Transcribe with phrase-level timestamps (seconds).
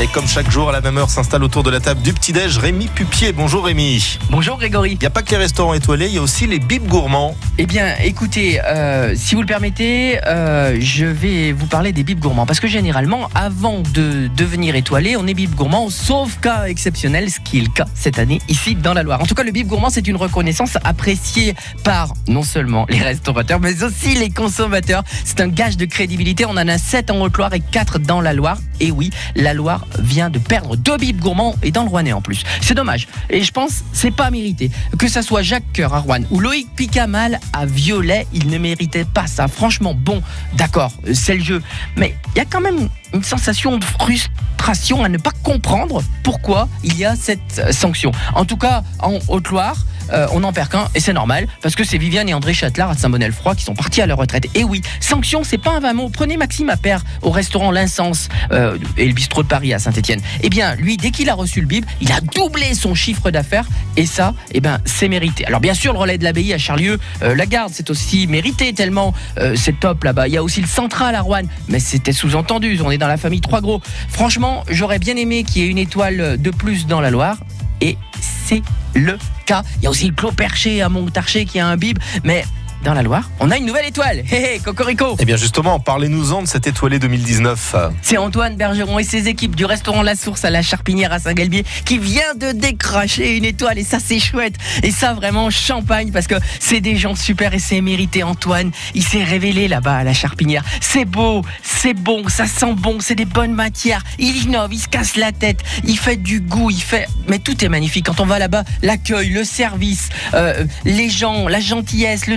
[0.00, 2.58] Et comme chaque jour, à la même heure, s'installe autour de la table du petit-déj
[2.58, 3.32] Rémi Pupier.
[3.32, 4.16] Bonjour Rémi.
[4.30, 4.92] Bonjour Grégory.
[4.92, 7.34] Il n'y a pas que les restaurants étoilés, il y a aussi les bibes gourmands.
[7.58, 12.20] Eh bien, écoutez, euh, si vous le permettez, euh, je vais vous parler des bibes
[12.20, 12.46] gourmands.
[12.46, 17.40] Parce que généralement, avant de devenir étoilé, on est bib gourmand, sauf cas exceptionnel, ce
[17.40, 19.20] qui est le cas cette année ici dans la Loire.
[19.20, 23.58] En tout cas, le bib gourmand, c'est une reconnaissance appréciée par non seulement les restaurateurs,
[23.58, 25.02] mais aussi les consommateurs.
[25.24, 26.44] C'est un gage de crédibilité.
[26.46, 28.58] On en a 7 en Haute-Loire et 4 dans la Loire.
[28.78, 32.20] Et oui, la Loire vient de perdre deux bibes gourmands et dans le Rouennais en
[32.20, 32.42] plus.
[32.60, 33.08] C'est dommage.
[33.30, 34.70] Et je pense c'est pas mérité.
[34.98, 39.04] Que ça soit Jacques Coeur à Rouen ou Loïc Picamal à Violet, il ne méritait
[39.04, 39.48] pas ça.
[39.48, 40.22] Franchement, bon,
[40.54, 41.62] d'accord, c'est le jeu.
[41.96, 46.68] Mais il y a quand même une sensation de frustration à ne pas comprendre pourquoi
[46.82, 48.12] il y a cette sanction.
[48.34, 51.84] En tout cas, en Haute-Loire, euh, on n'en perd qu'un et c'est normal parce que
[51.84, 54.46] c'est Viviane et André Châtelard à Saint-Bonnet-le-Froid qui sont partis à leur retraite.
[54.54, 56.08] Et oui, sanction, c'est pas un vain mot.
[56.08, 60.20] Prenez Maxime Appert au restaurant L'Insens euh, et le bistrot de Paris à Saint-Etienne.
[60.42, 63.66] Eh bien, lui, dès qu'il a reçu le bib, il a doublé son chiffre d'affaires
[63.96, 65.44] et ça, eh ben, c'est mérité.
[65.46, 68.72] Alors bien sûr, le relais de l'abbaye à Charlieu, euh, la garde, c'est aussi mérité
[68.72, 69.12] tellement
[69.54, 70.28] c'est top là-bas.
[70.28, 72.76] Il y a aussi le central à Rouen, mais c'était sous-entendu.
[72.98, 73.80] Dans la famille Trois Gros.
[74.08, 77.38] Franchement, j'aurais bien aimé qu'il y ait une étoile de plus dans la Loire
[77.80, 78.62] et c'est
[78.94, 79.62] le cas.
[79.76, 82.44] Il y a aussi le Clos Perché à Montarché qui a un bib, mais
[82.84, 84.24] dans la Loire, on a une nouvelle étoile.
[84.30, 87.76] Hé hé, Cocorico Eh bien justement, parlez-nous-en de cet étoilé 2019.
[88.02, 91.64] C'est Antoine Bergeron et ses équipes du restaurant La Source à la Charpinière à Saint-Galbier
[91.84, 94.54] qui vient de décrocher une étoile et ça c'est chouette.
[94.82, 98.70] Et ça vraiment champagne parce que c'est des gens super et c'est mérité Antoine.
[98.94, 100.64] Il s'est révélé là-bas à la Charpinière.
[100.80, 104.02] C'est beau, c'est bon, ça sent bon, c'est des bonnes matières.
[104.18, 107.06] Il innove, il se casse la tête, il fait du goût, il fait...
[107.28, 108.06] Mais tout est magnifique.
[108.06, 112.36] Quand on va là-bas, l'accueil, le service, euh, les gens, la gentillesse, le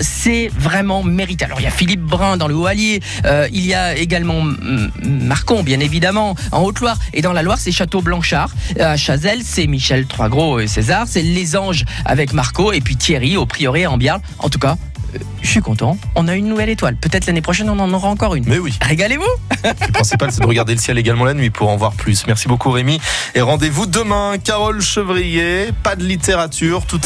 [0.00, 1.44] c'est vraiment mérité.
[1.44, 4.90] Alors il y a Philippe Brun dans le Haut-Allier, euh, il y a également mm,
[5.02, 6.98] Marcon, bien évidemment, en Haute-Loire.
[7.12, 8.50] Et dans la Loire, c'est Château Blanchard.
[8.78, 11.06] À Chazelle, c'est Michel Troisgros et César.
[11.08, 12.72] C'est Les Anges avec Marco.
[12.72, 14.20] Et puis Thierry au Prieuré en Biarle.
[14.38, 14.76] En tout cas,
[15.14, 15.96] euh, je suis content.
[16.14, 16.96] On a une nouvelle étoile.
[16.96, 18.44] Peut-être l'année prochaine, on en aura encore une.
[18.46, 18.74] Mais oui.
[18.80, 19.24] Régalez-vous
[19.64, 22.26] Le principal, c'est de regarder le ciel également la nuit pour en voir plus.
[22.26, 23.00] Merci beaucoup Rémi.
[23.34, 25.70] Et rendez-vous demain, Carole Chevrier.
[25.82, 26.96] Pas de littérature, tout